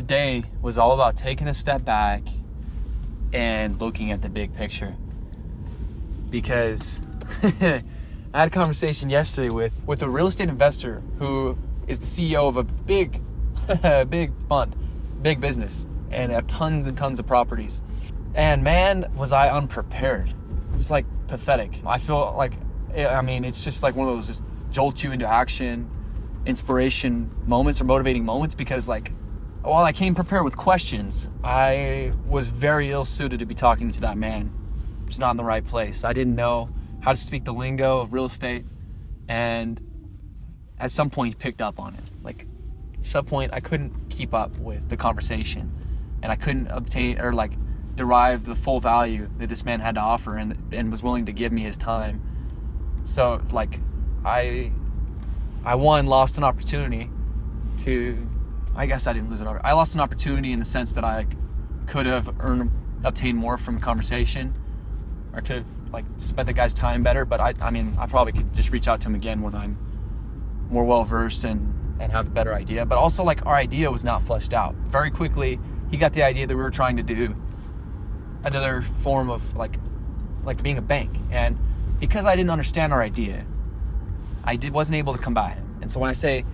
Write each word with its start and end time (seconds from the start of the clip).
today 0.00 0.42
was 0.62 0.78
all 0.78 0.92
about 0.92 1.14
taking 1.14 1.46
a 1.46 1.52
step 1.52 1.84
back 1.84 2.22
and 3.34 3.78
looking 3.82 4.12
at 4.12 4.22
the 4.22 4.30
big 4.30 4.54
picture. 4.54 4.96
Because 6.30 7.02
I 7.42 7.82
had 8.32 8.48
a 8.48 8.50
conversation 8.50 9.10
yesterday 9.10 9.54
with, 9.54 9.76
with 9.84 10.02
a 10.02 10.08
real 10.08 10.26
estate 10.26 10.48
investor 10.48 11.02
who 11.18 11.58
is 11.86 11.98
the 11.98 12.06
CEO 12.06 12.48
of 12.48 12.56
a 12.56 12.64
big, 12.64 13.20
big 14.08 14.32
fund, 14.48 14.74
big 15.20 15.38
business, 15.38 15.86
and 16.10 16.32
have 16.32 16.46
tons 16.46 16.86
and 16.88 16.96
tons 16.96 17.18
of 17.18 17.26
properties. 17.26 17.82
And 18.34 18.64
man, 18.64 19.12
was 19.14 19.34
I 19.34 19.50
unprepared. 19.50 20.30
It 20.30 20.76
was 20.76 20.90
like 20.90 21.04
pathetic. 21.28 21.82
I 21.84 21.98
feel 21.98 22.34
like, 22.38 22.54
I 22.96 23.20
mean, 23.20 23.44
it's 23.44 23.62
just 23.62 23.82
like 23.82 23.96
one 23.96 24.08
of 24.08 24.14
those 24.14 24.28
just 24.28 24.42
jolt 24.70 25.02
you 25.04 25.12
into 25.12 25.28
action, 25.28 25.90
inspiration 26.46 27.30
moments 27.46 27.82
or 27.82 27.84
motivating 27.84 28.24
moments 28.24 28.54
because, 28.54 28.88
like, 28.88 29.12
while 29.62 29.84
I 29.84 29.92
came 29.92 30.14
prepared 30.14 30.44
with 30.44 30.56
questions, 30.56 31.28
I 31.44 32.12
was 32.26 32.50
very 32.50 32.90
ill 32.90 33.04
suited 33.04 33.40
to 33.40 33.46
be 33.46 33.54
talking 33.54 33.90
to 33.92 34.00
that 34.00 34.16
man. 34.16 34.50
I 35.02 35.06
was 35.06 35.18
not 35.18 35.32
in 35.32 35.36
the 35.36 35.44
right 35.44 35.64
place. 35.64 36.04
I 36.04 36.12
didn't 36.12 36.34
know 36.34 36.70
how 37.00 37.12
to 37.12 37.18
speak 37.18 37.44
the 37.44 37.52
lingo 37.52 38.00
of 38.00 38.12
real 38.12 38.24
estate, 38.24 38.64
and 39.28 39.80
at 40.78 40.90
some 40.90 41.10
point, 41.10 41.34
he 41.34 41.38
picked 41.38 41.60
up 41.60 41.78
on 41.78 41.94
it. 41.94 42.04
Like, 42.22 42.46
at 42.98 43.06
some 43.06 43.26
point, 43.26 43.52
I 43.52 43.60
couldn't 43.60 44.08
keep 44.08 44.32
up 44.32 44.56
with 44.56 44.88
the 44.88 44.96
conversation, 44.96 45.70
and 46.22 46.32
I 46.32 46.36
couldn't 46.36 46.68
obtain 46.68 47.20
or 47.20 47.32
like 47.32 47.52
derive 47.96 48.46
the 48.46 48.54
full 48.54 48.80
value 48.80 49.28
that 49.38 49.48
this 49.48 49.64
man 49.64 49.80
had 49.80 49.96
to 49.96 50.00
offer, 50.00 50.36
and 50.36 50.56
and 50.72 50.90
was 50.90 51.02
willing 51.02 51.26
to 51.26 51.32
give 51.32 51.52
me 51.52 51.62
his 51.62 51.76
time. 51.76 52.22
So, 53.02 53.42
like, 53.52 53.78
I, 54.24 54.72
I 55.64 55.74
one 55.74 56.06
lost 56.06 56.38
an 56.38 56.44
opportunity 56.44 57.10
to 57.78 58.26
I 58.80 58.86
guess 58.86 59.06
I 59.06 59.12
didn't 59.12 59.28
lose 59.28 59.42
it. 59.42 59.46
I 59.46 59.74
lost 59.74 59.94
an 59.94 60.00
opportunity 60.00 60.52
in 60.52 60.58
the 60.58 60.64
sense 60.64 60.94
that 60.94 61.04
I 61.04 61.26
could 61.86 62.06
have 62.06 62.34
earned, 62.40 62.70
obtained 63.04 63.36
more 63.36 63.58
from 63.58 63.76
a 63.76 63.80
conversation, 63.80 64.54
or 65.34 65.42
could 65.42 65.56
have 65.56 65.66
like 65.92 66.06
spent 66.16 66.46
the 66.46 66.54
guy's 66.54 66.72
time 66.72 67.02
better. 67.02 67.26
But 67.26 67.40
I, 67.42 67.52
I 67.60 67.70
mean, 67.70 67.94
I 67.98 68.06
probably 68.06 68.32
could 68.32 68.54
just 68.54 68.72
reach 68.72 68.88
out 68.88 69.02
to 69.02 69.08
him 69.08 69.14
again 69.14 69.42
when 69.42 69.54
I'm 69.54 69.76
more 70.70 70.84
well 70.84 71.04
versed 71.04 71.44
and 71.44 71.74
and 72.00 72.10
have 72.10 72.28
a 72.28 72.30
better 72.30 72.54
idea. 72.54 72.86
But 72.86 72.96
also, 72.96 73.22
like 73.22 73.44
our 73.44 73.54
idea 73.54 73.90
was 73.90 74.02
not 74.02 74.22
fleshed 74.22 74.54
out. 74.54 74.74
Very 74.88 75.10
quickly, 75.10 75.60
he 75.90 75.98
got 75.98 76.14
the 76.14 76.22
idea 76.22 76.46
that 76.46 76.56
we 76.56 76.62
were 76.62 76.70
trying 76.70 76.96
to 76.96 77.02
do 77.02 77.36
another 78.44 78.80
form 78.80 79.28
of 79.28 79.54
like 79.56 79.76
like 80.42 80.62
being 80.62 80.78
a 80.78 80.82
bank, 80.82 81.10
and 81.30 81.58
because 81.98 82.24
I 82.24 82.34
didn't 82.34 82.50
understand 82.50 82.94
our 82.94 83.02
idea, 83.02 83.44
I 84.42 84.56
did 84.56 84.72
wasn't 84.72 84.96
able 84.96 85.12
to 85.12 85.18
combat 85.18 85.58
him. 85.58 85.80
And 85.82 85.90
so 85.90 86.00
when 86.00 86.08
I 86.08 86.14
say 86.14 86.46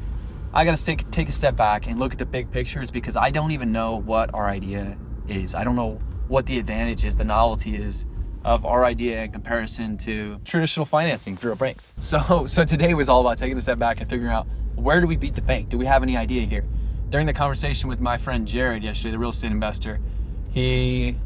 I 0.56 0.64
got 0.64 0.74
to 0.74 0.82
take 0.82 1.10
take 1.10 1.28
a 1.28 1.32
step 1.32 1.54
back 1.54 1.86
and 1.86 2.00
look 2.00 2.14
at 2.14 2.18
the 2.18 2.24
big 2.24 2.50
pictures 2.50 2.90
because 2.90 3.14
I 3.14 3.28
don't 3.28 3.50
even 3.50 3.72
know 3.72 3.96
what 3.96 4.32
our 4.32 4.48
idea 4.48 4.96
is. 5.28 5.54
I 5.54 5.64
don't 5.64 5.76
know 5.76 6.00
what 6.28 6.46
the 6.46 6.58
advantage 6.58 7.04
is, 7.04 7.14
the 7.14 7.24
novelty 7.24 7.76
is 7.76 8.06
of 8.42 8.64
our 8.64 8.86
idea 8.86 9.22
in 9.22 9.32
comparison 9.32 9.98
to 9.98 10.40
traditional 10.46 10.86
financing 10.86 11.36
through 11.36 11.52
a 11.52 11.56
bank. 11.56 11.82
So 12.00 12.46
so 12.46 12.64
today 12.64 12.94
was 12.94 13.10
all 13.10 13.20
about 13.20 13.36
taking 13.36 13.58
a 13.58 13.60
step 13.60 13.78
back 13.78 14.00
and 14.00 14.08
figuring 14.08 14.32
out 14.32 14.46
where 14.76 14.98
do 15.02 15.06
we 15.06 15.18
beat 15.18 15.34
the 15.34 15.42
bank? 15.42 15.68
Do 15.68 15.76
we 15.76 15.84
have 15.84 16.02
any 16.02 16.16
idea 16.16 16.46
here? 16.46 16.64
During 17.10 17.26
the 17.26 17.34
conversation 17.34 17.90
with 17.90 18.00
my 18.00 18.16
friend 18.16 18.48
Jared 18.48 18.82
yesterday, 18.82 19.10
the 19.10 19.18
real 19.18 19.30
estate 19.30 19.52
investor, 19.52 20.00
he 20.52 21.16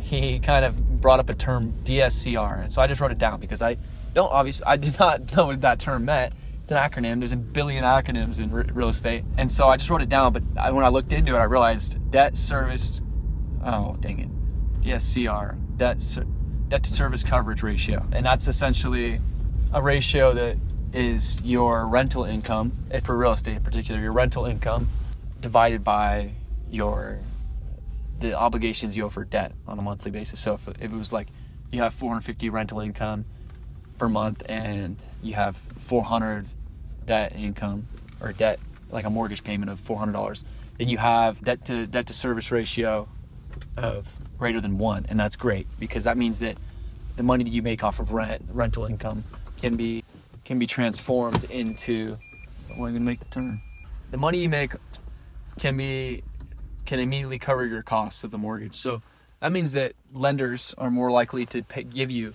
he 0.00 0.38
kind 0.38 0.66
of 0.66 1.00
brought 1.00 1.18
up 1.18 1.30
a 1.30 1.34
term 1.34 1.72
DSCR, 1.84 2.60
and 2.60 2.70
so 2.70 2.82
I 2.82 2.86
just 2.86 3.00
wrote 3.00 3.12
it 3.12 3.18
down 3.18 3.40
because 3.40 3.62
I 3.62 3.78
don't 4.12 4.30
obviously 4.30 4.66
I 4.66 4.76
did 4.76 4.98
not 4.98 5.32
know 5.34 5.46
what 5.46 5.62
that 5.62 5.78
term 5.78 6.04
meant 6.04 6.34
an 6.72 6.90
acronym. 6.90 7.18
There's 7.20 7.32
a 7.32 7.36
billion 7.36 7.84
acronyms 7.84 8.40
in 8.40 8.50
real 8.50 8.88
estate. 8.88 9.24
And 9.36 9.50
so 9.50 9.68
I 9.68 9.76
just 9.76 9.90
wrote 9.90 10.02
it 10.02 10.08
down, 10.08 10.32
but 10.32 10.42
I, 10.58 10.70
when 10.70 10.84
I 10.84 10.88
looked 10.88 11.12
into 11.12 11.34
it, 11.34 11.38
I 11.38 11.44
realized 11.44 12.10
debt 12.10 12.36
service, 12.36 13.00
oh, 13.64 13.96
dang 14.00 14.18
it, 14.20 14.82
DSCR, 14.82 15.56
debt, 15.76 16.02
debt 16.68 16.82
to 16.82 16.90
service 16.90 17.22
coverage 17.22 17.62
ratio. 17.62 18.06
And 18.12 18.26
that's 18.26 18.48
essentially 18.48 19.20
a 19.72 19.80
ratio 19.80 20.32
that 20.32 20.56
is 20.92 21.40
your 21.42 21.86
rental 21.86 22.24
income, 22.24 22.72
if 22.90 23.04
for 23.04 23.16
real 23.16 23.32
estate 23.32 23.56
in 23.56 23.62
particular, 23.62 24.00
your 24.00 24.12
rental 24.12 24.44
income 24.44 24.88
divided 25.40 25.82
by 25.82 26.32
your 26.70 27.18
the 28.20 28.34
obligations 28.34 28.96
you 28.96 29.04
owe 29.04 29.08
for 29.08 29.24
debt 29.24 29.52
on 29.66 29.78
a 29.78 29.82
monthly 29.82 30.10
basis. 30.10 30.38
So 30.38 30.54
if, 30.54 30.68
if 30.68 30.80
it 30.80 30.92
was 30.92 31.12
like 31.12 31.26
you 31.72 31.80
have 31.80 31.92
450 31.92 32.50
rental 32.50 32.80
income 32.80 33.24
per 33.98 34.08
month 34.08 34.42
and 34.48 35.02
you 35.22 35.34
have 35.34 35.56
400 35.56 36.46
debt 37.06 37.34
income 37.36 37.86
or 38.20 38.32
debt 38.32 38.58
like 38.90 39.04
a 39.04 39.10
mortgage 39.10 39.42
payment 39.44 39.70
of 39.70 39.80
$400 39.80 40.44
then 40.78 40.88
you 40.88 40.98
have 40.98 41.40
debt 41.42 41.64
to 41.66 41.86
debt 41.86 42.06
to 42.06 42.12
service 42.12 42.50
ratio 42.50 43.08
of 43.76 44.14
greater 44.38 44.60
than 44.60 44.78
one 44.78 45.06
and 45.08 45.18
that's 45.18 45.36
great 45.36 45.66
because 45.78 46.04
that 46.04 46.16
means 46.16 46.38
that 46.40 46.56
the 47.16 47.22
money 47.22 47.44
that 47.44 47.50
you 47.50 47.62
make 47.62 47.84
off 47.84 48.00
of 48.00 48.12
rent 48.12 48.42
rental 48.52 48.84
income 48.84 49.24
can 49.60 49.76
be 49.76 50.04
can 50.44 50.58
be 50.58 50.66
transformed 50.66 51.44
into 51.44 52.18
oh, 52.70 52.84
I'm 52.84 52.92
gonna 52.92 53.00
make 53.00 53.20
the 53.20 53.26
turn? 53.26 53.60
The 54.10 54.16
money 54.16 54.38
you 54.38 54.48
make 54.48 54.72
can 55.58 55.76
be 55.76 56.22
can 56.84 56.98
immediately 56.98 57.38
cover 57.38 57.64
your 57.64 57.82
costs 57.82 58.24
of 58.24 58.30
the 58.30 58.38
mortgage. 58.38 58.76
So 58.76 59.02
that 59.40 59.52
means 59.52 59.72
that 59.72 59.92
lenders 60.12 60.74
are 60.78 60.90
more 60.90 61.10
likely 61.10 61.46
to 61.46 61.62
pay, 61.62 61.84
give 61.84 62.10
you 62.10 62.34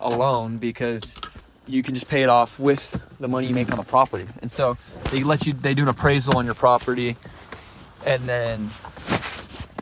a 0.00 0.10
loan 0.10 0.58
because 0.58 1.20
you 1.66 1.82
can 1.82 1.94
just 1.94 2.08
pay 2.08 2.22
it 2.22 2.28
off 2.28 2.58
with 2.58 3.00
the 3.20 3.28
money 3.28 3.46
you 3.46 3.54
make 3.54 3.70
on 3.70 3.78
the 3.78 3.84
property. 3.84 4.26
And 4.40 4.50
so 4.50 4.76
they 5.10 5.22
let 5.22 5.46
you 5.46 5.52
they 5.52 5.74
do 5.74 5.82
an 5.82 5.88
appraisal 5.88 6.36
on 6.36 6.44
your 6.44 6.54
property 6.54 7.16
and 8.04 8.28
then 8.28 8.70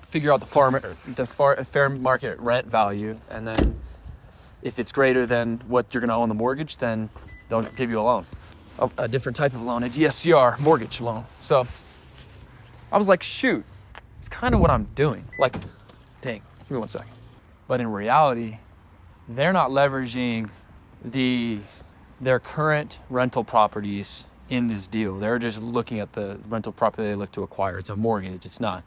figure 0.08 0.32
out 0.32 0.40
the 0.40 0.46
farm 0.46 0.80
the 1.14 1.26
far, 1.26 1.62
fair 1.64 1.88
market 1.88 2.38
rent 2.40 2.66
value 2.66 3.18
and 3.30 3.46
then 3.46 3.78
if 4.62 4.78
it's 4.78 4.92
greater 4.92 5.24
than 5.24 5.58
what 5.68 5.94
you're 5.94 6.00
going 6.00 6.08
to 6.08 6.14
owe 6.14 6.22
on 6.22 6.28
the 6.28 6.34
mortgage 6.34 6.76
then 6.78 7.08
they'll 7.48 7.62
give 7.62 7.90
you 7.90 8.00
a 8.00 8.02
loan. 8.02 8.26
A, 8.78 8.90
a 8.98 9.08
different 9.08 9.36
type 9.36 9.54
of 9.54 9.62
loan, 9.62 9.82
a 9.84 9.88
DSCR 9.88 10.58
mortgage 10.58 11.00
loan. 11.00 11.24
So 11.40 11.66
I 12.92 12.98
was 12.98 13.08
like, 13.08 13.22
shoot, 13.22 13.64
it's 14.18 14.28
kind 14.28 14.54
of 14.54 14.60
what 14.60 14.70
I'm 14.70 14.84
doing. 14.94 15.26
Like, 15.38 15.54
dang, 16.20 16.42
give 16.60 16.70
me 16.72 16.78
one 16.78 16.88
second. 16.88 17.10
But 17.68 17.80
in 17.80 17.86
reality, 17.86 18.58
they're 19.28 19.52
not 19.52 19.70
leveraging 19.70 20.50
the 21.04 21.60
their 22.20 22.38
current 22.38 23.00
rental 23.08 23.44
properties 23.44 24.26
in 24.50 24.68
this 24.68 24.86
deal. 24.86 25.18
They're 25.18 25.38
just 25.38 25.62
looking 25.62 26.00
at 26.00 26.12
the 26.12 26.38
rental 26.48 26.72
property 26.72 27.04
they 27.08 27.14
look 27.14 27.32
to 27.32 27.42
acquire. 27.42 27.78
It's 27.78 27.88
a 27.88 27.96
mortgage. 27.96 28.44
It's 28.44 28.60
not 28.60 28.84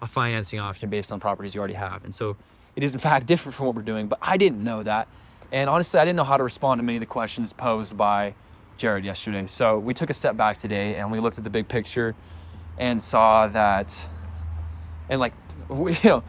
a 0.00 0.06
financing 0.06 0.58
option 0.60 0.88
based 0.88 1.12
on 1.12 1.20
properties 1.20 1.54
you 1.54 1.58
already 1.58 1.74
have. 1.74 2.04
And 2.04 2.14
so 2.14 2.36
it 2.76 2.82
is 2.82 2.94
in 2.94 3.00
fact 3.00 3.26
different 3.26 3.54
from 3.54 3.66
what 3.66 3.74
we're 3.74 3.82
doing, 3.82 4.06
but 4.06 4.18
I 4.22 4.36
didn't 4.36 4.62
know 4.64 4.82
that. 4.82 5.08
And 5.52 5.68
honestly, 5.68 6.00
I 6.00 6.04
didn't 6.04 6.16
know 6.16 6.24
how 6.24 6.36
to 6.36 6.44
respond 6.44 6.78
to 6.78 6.82
many 6.82 6.96
of 6.96 7.00
the 7.00 7.06
questions 7.06 7.52
posed 7.52 7.96
by 7.96 8.34
Jared 8.76 9.04
yesterday. 9.04 9.46
So 9.46 9.78
we 9.78 9.92
took 9.92 10.08
a 10.08 10.14
step 10.14 10.36
back 10.36 10.56
today 10.56 10.96
and 10.96 11.10
we 11.10 11.20
looked 11.20 11.38
at 11.38 11.44
the 11.44 11.50
big 11.50 11.68
picture 11.68 12.14
and 12.78 13.02
saw 13.02 13.46
that 13.48 14.08
and 15.08 15.20
like 15.20 15.34
you 15.70 15.96
know, 16.04 16.22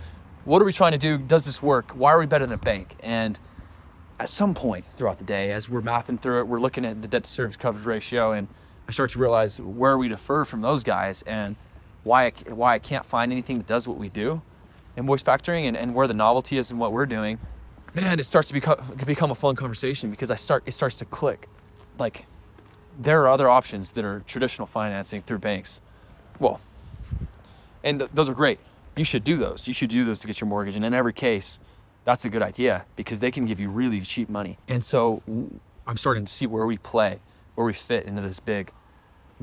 what 0.44 0.62
are 0.62 0.66
we 0.66 0.74
trying 0.74 0.92
to 0.92 0.98
do? 0.98 1.18
Does 1.18 1.46
this 1.46 1.62
work? 1.62 1.92
Why 1.92 2.12
are 2.12 2.20
we 2.20 2.26
better 2.26 2.46
than 2.46 2.54
a 2.54 2.58
bank? 2.58 2.96
And 3.02 3.40
at 4.22 4.30
some 4.30 4.54
point 4.54 4.86
throughout 4.92 5.18
the 5.18 5.24
day, 5.24 5.52
as 5.52 5.68
we're 5.68 5.82
mathing 5.82 6.20
through 6.20 6.42
it, 6.42 6.48
we're 6.48 6.60
looking 6.60 6.86
at 6.86 7.02
the 7.02 7.08
debt 7.08 7.24
to 7.24 7.30
service 7.30 7.58
coverage 7.58 7.88
ratio, 7.88 8.34
and 8.34 8.48
I 8.88 8.92
start 8.92 9.10
to 9.12 9.20
realize 9.20 9.60
where 9.60 9.98
we 9.98 10.10
defer 10.10 10.46
from 10.46 10.62
those 10.62 10.84
guys 10.84 11.24
and 11.24 11.56
why 12.04 12.28
I, 12.28 12.32
why 12.50 12.76
I 12.76 12.80
can't 12.80 13.04
find 13.04 13.32
anything 13.32 13.58
that 13.58 13.66
does 13.66 13.88
what 13.88 13.98
we 13.98 14.10
do 14.10 14.44
invoice 14.96 15.24
factoring 15.24 15.68
and, 15.68 15.76
and 15.76 15.96
where 15.96 16.06
the 16.06 16.14
novelty 16.14 16.58
is 16.58 16.70
in 16.70 16.78
what 16.78 16.92
we're 16.92 17.06
doing. 17.08 17.40
Man, 17.96 18.20
it 18.20 18.26
starts 18.26 18.50
to 18.50 18.54
become 18.54 18.78
become 19.06 19.32
a 19.32 19.36
fun 19.36 19.56
conversation 19.56 20.12
because 20.12 20.30
I 20.30 20.36
start 20.36 20.64
it 20.68 20.74
starts 20.74 20.98
to 20.98 21.06
click. 21.06 21.48
Like 21.98 22.26
there 23.00 23.24
are 23.24 23.30
other 23.30 23.50
options 23.50 23.94
that 23.94 24.06
are 24.06 24.22
traditional 24.28 24.68
financing 24.68 25.24
through 25.24 25.40
banks. 25.40 25.82
Well, 26.40 26.60
and 27.84 28.00
th- 28.00 28.12
those 28.14 28.30
are 28.30 28.36
great. 28.36 28.60
You 28.96 29.04
should 29.04 29.24
do 29.24 29.38
those. 29.38 29.68
You 29.68 29.74
should 29.74 29.90
do 29.90 30.06
those 30.06 30.20
to 30.20 30.28
get 30.28 30.42
your 30.42 30.48
mortgage. 30.48 30.76
And 30.76 30.86
in 30.86 30.94
every 30.94 31.14
case, 31.14 31.60
that's 32.04 32.26
a 32.26 32.30
good 32.30 32.42
idea 32.42 32.86
because 32.96 33.20
they 33.20 33.32
can 33.32 33.46
give 33.46 33.60
you 33.60 33.70
really 33.70 34.02
cheap 34.02 34.30
money. 34.30 34.58
And 34.68 34.84
so 34.84 35.22
I'm 35.86 35.98
starting 35.98 36.26
to 36.26 36.32
see 36.32 36.48
where 36.48 36.66
we 36.66 36.78
play, 36.78 37.20
where 37.56 37.66
we 37.66 37.74
fit 37.74 38.06
into 38.06 38.22
this 38.22 38.40
big 38.40 38.72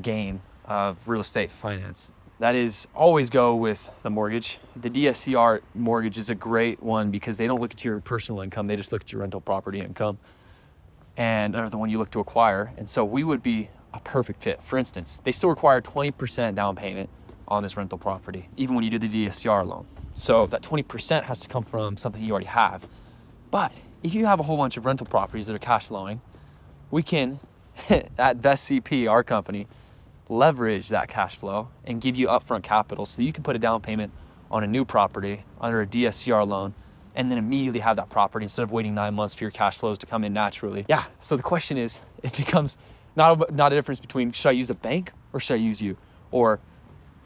game 0.00 0.42
of 0.64 1.08
real 1.08 1.20
estate 1.20 1.50
finance. 1.50 2.12
That 2.40 2.54
is 2.54 2.86
always 2.94 3.30
go 3.30 3.56
with 3.56 3.90
the 4.02 4.10
mortgage. 4.10 4.58
The 4.76 4.90
DSCR 4.90 5.60
mortgage 5.74 6.18
is 6.18 6.30
a 6.30 6.36
great 6.36 6.80
one 6.82 7.10
because 7.10 7.36
they 7.36 7.48
don't 7.48 7.60
look 7.60 7.72
at 7.72 7.84
your 7.84 8.00
personal 8.00 8.42
income, 8.42 8.66
they 8.68 8.76
just 8.76 8.92
look 8.92 9.02
at 9.02 9.12
your 9.12 9.22
rental 9.22 9.40
property 9.40 9.80
income 9.80 10.18
and 11.16 11.56
are 11.56 11.68
the 11.68 11.76
one 11.76 11.90
you 11.90 11.98
look 11.98 12.12
to 12.12 12.20
acquire. 12.20 12.72
And 12.76 12.88
so 12.88 13.04
we 13.04 13.24
would 13.24 13.42
be 13.42 13.70
a 13.92 13.98
perfect 14.00 14.42
fit. 14.42 14.62
For 14.62 14.78
instance, 14.78 15.20
they 15.24 15.32
still 15.32 15.50
require 15.50 15.80
20% 15.80 16.54
down 16.54 16.76
payment 16.76 17.10
on 17.48 17.62
this 17.62 17.76
rental 17.76 17.98
property, 17.98 18.48
even 18.56 18.76
when 18.76 18.84
you 18.84 18.90
do 18.90 18.98
the 18.98 19.26
DSCR 19.26 19.66
loan. 19.66 19.86
So 20.18 20.48
that 20.48 20.62
20% 20.62 21.22
has 21.22 21.38
to 21.40 21.48
come 21.48 21.62
from 21.62 21.96
something 21.96 22.20
you 22.20 22.32
already 22.32 22.46
have. 22.46 22.88
But 23.52 23.72
if 24.02 24.14
you 24.14 24.26
have 24.26 24.40
a 24.40 24.42
whole 24.42 24.56
bunch 24.56 24.76
of 24.76 24.84
rental 24.84 25.06
properties 25.06 25.46
that 25.46 25.54
are 25.54 25.60
cash 25.60 25.86
flowing, 25.86 26.20
we 26.90 27.04
can, 27.04 27.38
at 28.18 28.38
Vest 28.38 28.68
CP, 28.68 29.08
our 29.08 29.22
company, 29.22 29.68
leverage 30.28 30.88
that 30.88 31.08
cash 31.08 31.36
flow 31.36 31.68
and 31.84 32.00
give 32.00 32.16
you 32.16 32.26
upfront 32.26 32.64
capital 32.64 33.06
so 33.06 33.22
you 33.22 33.32
can 33.32 33.44
put 33.44 33.54
a 33.54 33.60
down 33.60 33.80
payment 33.80 34.12
on 34.50 34.64
a 34.64 34.66
new 34.66 34.84
property 34.84 35.44
under 35.60 35.82
a 35.82 35.86
DSCR 35.86 36.44
loan 36.44 36.74
and 37.14 37.30
then 37.30 37.38
immediately 37.38 37.78
have 37.78 37.96
that 37.96 38.10
property 38.10 38.42
instead 38.42 38.64
of 38.64 38.72
waiting 38.72 38.96
nine 38.96 39.14
months 39.14 39.36
for 39.36 39.44
your 39.44 39.52
cash 39.52 39.78
flows 39.78 39.98
to 39.98 40.06
come 40.06 40.24
in 40.24 40.32
naturally. 40.32 40.84
Yeah. 40.88 41.04
So 41.20 41.36
the 41.36 41.44
question 41.44 41.78
is, 41.78 42.00
it 42.24 42.36
becomes 42.36 42.76
not 43.14 43.54
not 43.54 43.72
a 43.72 43.76
difference 43.76 44.00
between 44.00 44.32
should 44.32 44.48
I 44.48 44.52
use 44.52 44.68
a 44.68 44.74
bank 44.74 45.12
or 45.32 45.38
should 45.38 45.54
I 45.54 45.58
use 45.58 45.80
you, 45.80 45.96
or 46.32 46.58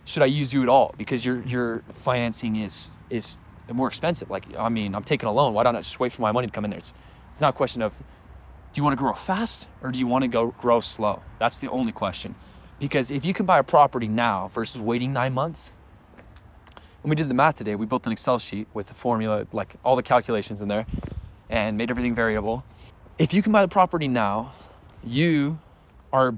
should 0.04 0.22
I 0.22 0.26
use 0.26 0.52
you 0.52 0.62
at 0.62 0.68
all 0.68 0.94
because 0.96 1.24
your 1.24 1.42
your 1.42 1.82
financing 1.92 2.56
is 2.56 2.90
is 3.10 3.36
more 3.72 3.88
expensive. 3.88 4.30
Like 4.30 4.44
I 4.58 4.68
mean, 4.68 4.94
I'm 4.94 5.04
taking 5.04 5.28
a 5.28 5.32
loan. 5.32 5.54
Why 5.54 5.62
don't 5.62 5.76
I 5.76 5.80
just 5.80 6.00
wait 6.00 6.12
for 6.12 6.22
my 6.22 6.32
money 6.32 6.46
to 6.46 6.52
come 6.52 6.64
in 6.64 6.70
there? 6.70 6.78
It's 6.78 6.94
it's 7.30 7.40
not 7.40 7.50
a 7.50 7.56
question 7.56 7.82
of 7.82 7.96
do 7.96 8.80
you 8.80 8.84
want 8.84 8.96
to 8.96 9.02
grow 9.02 9.12
fast 9.12 9.68
or 9.82 9.90
do 9.90 9.98
you 9.98 10.06
want 10.06 10.22
to 10.22 10.28
go 10.28 10.54
grow 10.58 10.80
slow? 10.80 11.22
That's 11.38 11.58
the 11.58 11.68
only 11.68 11.92
question. 11.92 12.34
Because 12.78 13.10
if 13.10 13.24
you 13.24 13.32
can 13.32 13.46
buy 13.46 13.58
a 13.58 13.62
property 13.62 14.08
now 14.08 14.48
versus 14.48 14.80
waiting 14.80 15.12
nine 15.12 15.34
months, 15.34 15.76
when 17.02 17.10
we 17.10 17.16
did 17.16 17.28
the 17.28 17.34
math 17.34 17.56
today, 17.56 17.74
we 17.74 17.86
built 17.86 18.06
an 18.06 18.12
Excel 18.12 18.38
sheet 18.38 18.66
with 18.74 18.88
the 18.88 18.94
formula, 18.94 19.46
like 19.52 19.74
all 19.84 19.94
the 19.94 20.02
calculations 20.02 20.62
in 20.62 20.68
there, 20.68 20.86
and 21.50 21.76
made 21.76 21.90
everything 21.90 22.14
variable. 22.14 22.64
If 23.18 23.34
you 23.34 23.42
can 23.42 23.52
buy 23.52 23.62
the 23.62 23.68
property 23.68 24.08
now, 24.08 24.52
you 25.04 25.58
are 26.12 26.34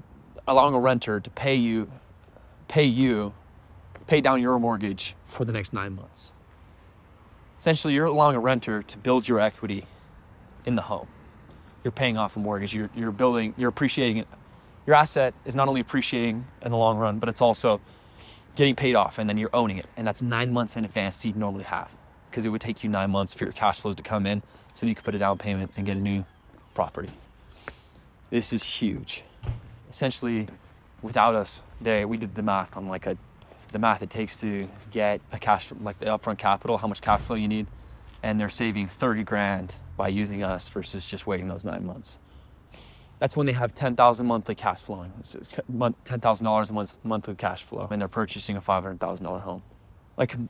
allowing 0.46 0.74
a 0.74 0.80
renter 0.80 1.20
to 1.20 1.30
pay 1.30 1.54
you, 1.54 1.90
pay 2.68 2.84
you, 2.84 3.32
pay 4.06 4.20
down 4.20 4.40
your 4.40 4.58
mortgage 4.58 5.14
for 5.24 5.44
the 5.44 5.52
next 5.52 5.72
nine 5.72 5.94
months. 5.96 6.32
Essentially, 7.58 7.94
you're 7.94 8.06
allowing 8.06 8.36
a 8.36 8.40
renter 8.40 8.82
to 8.82 8.98
build 8.98 9.26
your 9.26 9.40
equity 9.40 9.86
in 10.66 10.74
the 10.74 10.82
home. 10.82 11.08
You're 11.82 11.92
paying 11.92 12.16
off 12.16 12.36
a 12.36 12.40
mortgage. 12.40 12.74
You're, 12.74 12.90
you're 12.94 13.12
building. 13.12 13.54
You're 13.56 13.68
appreciating 13.68 14.18
it. 14.18 14.28
Your 14.86 14.96
asset 14.96 15.34
is 15.44 15.56
not 15.56 15.68
only 15.68 15.80
appreciating 15.80 16.46
in 16.62 16.70
the 16.70 16.76
long 16.76 16.98
run, 16.98 17.18
but 17.18 17.28
it's 17.28 17.40
also 17.40 17.80
getting 18.56 18.76
paid 18.76 18.94
off, 18.94 19.18
and 19.18 19.28
then 19.28 19.38
you're 19.38 19.50
owning 19.54 19.78
it. 19.78 19.86
And 19.96 20.06
that's 20.06 20.20
nine 20.20 20.52
months 20.52 20.76
in 20.76 20.84
advance 20.84 21.18
that 21.18 21.28
you 21.28 21.34
normally 21.34 21.64
have, 21.64 21.96
because 22.30 22.44
it 22.44 22.50
would 22.50 22.60
take 22.60 22.84
you 22.84 22.90
nine 22.90 23.10
months 23.10 23.32
for 23.34 23.44
your 23.44 23.52
cash 23.52 23.80
flows 23.80 23.94
to 23.96 24.02
come 24.02 24.26
in, 24.26 24.42
so 24.74 24.84
that 24.84 24.90
you 24.90 24.94
could 24.94 25.04
put 25.04 25.14
a 25.14 25.18
down 25.18 25.38
payment 25.38 25.72
and 25.76 25.86
get 25.86 25.96
a 25.96 26.00
new 26.00 26.24
property. 26.74 27.10
This 28.30 28.52
is 28.52 28.62
huge. 28.62 29.24
Essentially, 29.88 30.48
without 31.02 31.34
us, 31.34 31.62
they 31.80 32.04
we 32.04 32.16
did 32.16 32.34
the 32.34 32.42
math 32.42 32.76
on 32.76 32.88
like 32.88 33.06
a 33.06 33.16
the 33.72 33.78
math 33.78 34.02
it 34.02 34.10
takes 34.10 34.40
to 34.40 34.68
get 34.90 35.20
a 35.32 35.38
cash 35.38 35.70
like 35.80 35.98
the 35.98 36.06
upfront 36.06 36.38
capital, 36.38 36.78
how 36.78 36.86
much 36.86 37.00
cash 37.00 37.20
flow 37.20 37.36
you 37.36 37.48
need, 37.48 37.66
and 38.22 38.38
they're 38.38 38.48
saving 38.48 38.88
30 38.88 39.22
grand 39.24 39.80
by 39.96 40.08
using 40.08 40.42
us 40.42 40.68
versus 40.68 41.04
just 41.06 41.26
waiting 41.26 41.48
those 41.48 41.64
nine 41.64 41.84
months. 41.84 42.18
That's 43.18 43.36
when 43.36 43.46
they 43.46 43.52
have 43.52 43.74
10,000 43.74 44.26
monthly 44.26 44.54
cash 44.54 44.82
flowing, 44.82 45.12
$10,000 45.22 46.70
a 46.70 46.72
month 46.72 46.98
monthly 47.04 47.34
cash 47.34 47.62
flow, 47.62 47.88
and 47.90 48.00
they're 48.00 48.08
purchasing 48.08 48.56
a 48.56 48.60
$500,000 48.60 49.40
home. 49.42 49.62
Like, 50.16 50.34
of 50.34 50.48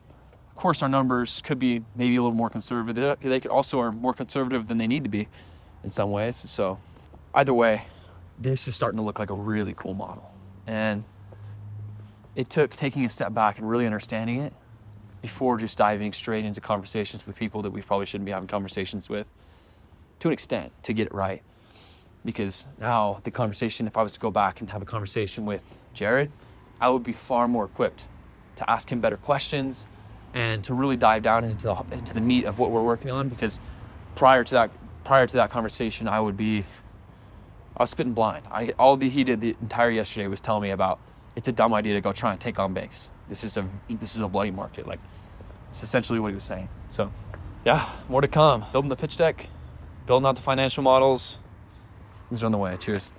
course, 0.56 0.82
our 0.82 0.88
numbers 0.88 1.42
could 1.42 1.58
be 1.58 1.84
maybe 1.94 2.16
a 2.16 2.22
little 2.22 2.36
more 2.36 2.50
conservative. 2.50 3.18
They 3.20 3.40
could 3.40 3.50
also 3.50 3.80
are 3.80 3.92
more 3.92 4.14
conservative 4.14 4.66
than 4.66 4.78
they 4.78 4.86
need 4.86 5.04
to 5.04 5.10
be 5.10 5.28
in 5.82 5.90
some 5.90 6.10
ways. 6.10 6.36
So, 6.36 6.78
either 7.34 7.52
way, 7.52 7.82
this 8.38 8.66
is 8.66 8.74
starting 8.74 8.98
to 8.98 9.02
look 9.02 9.18
like 9.18 9.30
a 9.30 9.34
really 9.34 9.74
cool 9.76 9.94
model. 9.94 10.30
And 10.66 11.04
it 12.36 12.50
took 12.50 12.70
taking 12.70 13.04
a 13.04 13.08
step 13.08 13.32
back 13.32 13.58
and 13.58 13.68
really 13.68 13.86
understanding 13.86 14.40
it 14.40 14.52
before 15.22 15.56
just 15.56 15.78
diving 15.78 16.12
straight 16.12 16.44
into 16.44 16.60
conversations 16.60 17.26
with 17.26 17.36
people 17.36 17.62
that 17.62 17.70
we 17.70 17.80
probably 17.80 18.06
shouldn't 18.06 18.26
be 18.26 18.32
having 18.32 18.48
conversations 18.48 19.08
with 19.08 19.26
to 20.18 20.28
an 20.28 20.32
extent 20.32 20.72
to 20.82 20.92
get 20.92 21.06
it 21.06 21.14
right. 21.14 21.42
Because 22.24 22.68
now 22.78 23.20
the 23.24 23.30
conversation, 23.30 23.86
if 23.86 23.96
I 23.96 24.02
was 24.02 24.12
to 24.12 24.20
go 24.20 24.30
back 24.30 24.60
and 24.60 24.70
have 24.70 24.82
a 24.82 24.86
conversation 24.86 25.46
with 25.46 25.80
Jared, 25.92 26.30
I 26.80 26.88
would 26.88 27.02
be 27.02 27.12
far 27.12 27.48
more 27.48 27.64
equipped 27.64 28.08
to 28.56 28.70
ask 28.70 28.90
him 28.90 29.00
better 29.00 29.16
questions 29.16 29.88
and 30.32 30.64
to 30.64 30.74
really 30.74 30.96
dive 30.96 31.22
down 31.22 31.44
into 31.44 31.66
the, 31.66 31.96
into 31.96 32.14
the 32.14 32.20
meat 32.20 32.44
of 32.44 32.58
what 32.58 32.70
we're 32.70 32.82
working 32.82 33.10
on. 33.10 33.28
Because 33.28 33.60
prior 34.14 34.44
to 34.44 34.54
that, 34.54 34.70
prior 35.04 35.26
to 35.26 35.36
that 35.36 35.50
conversation, 35.50 36.08
I 36.08 36.20
would 36.20 36.36
be, 36.36 36.64
I 37.76 37.82
was 37.82 37.90
spitting 37.90 38.14
blind. 38.14 38.44
I 38.50 38.70
all 38.78 38.96
the, 38.96 39.08
he 39.08 39.24
did 39.24 39.40
the 39.40 39.56
entire 39.60 39.90
yesterday 39.90 40.26
was 40.26 40.40
telling 40.40 40.62
me 40.62 40.70
about 40.70 40.98
it's 41.36 41.48
a 41.48 41.52
dumb 41.52 41.74
idea 41.74 41.94
to 41.94 42.00
go 42.00 42.12
try 42.12 42.32
and 42.32 42.40
take 42.40 42.58
on 42.58 42.74
banks. 42.74 43.10
This 43.28 43.44
is 43.44 43.56
a 43.56 43.68
this 43.88 44.14
is 44.14 44.20
a 44.20 44.28
bloody 44.28 44.50
market. 44.50 44.86
Like 44.86 45.00
it's 45.70 45.82
essentially 45.82 46.20
what 46.20 46.28
he 46.28 46.34
was 46.34 46.44
saying. 46.44 46.68
So 46.88 47.10
yeah, 47.64 47.88
more 48.08 48.20
to 48.20 48.28
come. 48.28 48.64
Building 48.72 48.88
the 48.88 48.96
pitch 48.96 49.16
deck, 49.16 49.48
building 50.06 50.26
out 50.26 50.36
the 50.36 50.42
financial 50.42 50.82
models. 50.82 51.38
Things 52.28 52.42
are 52.42 52.46
on 52.46 52.52
the 52.52 52.58
way. 52.58 52.76
Cheers. 52.76 53.12